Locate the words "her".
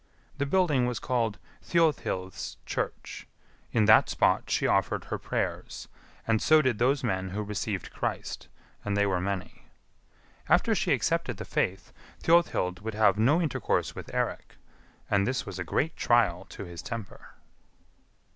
5.03-5.19